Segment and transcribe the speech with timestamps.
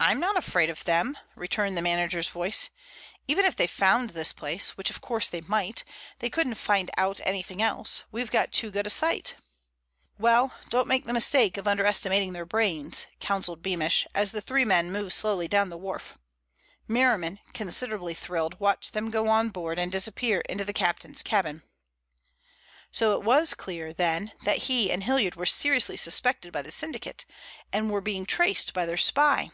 [0.00, 2.70] "I'm not afraid of them," returned the manager's voice.
[3.26, 5.82] "Even if they found this place, which of course they might,
[6.20, 8.04] they couldn't find out anything else.
[8.12, 9.34] We've got too good a site."
[10.16, 14.92] "Well, don't make the mistake of underestimating their brains," counseled Beamish, as the three men
[14.92, 16.16] moved slowly down the wharf.
[16.86, 21.64] Merriman, considerably thrilled, watched them go on board and disappear into the captain's cabin.
[22.92, 27.26] So it was clear, then, that he and Hilliard were seriously suspected by the syndicate
[27.72, 29.50] and were being traced by their spy!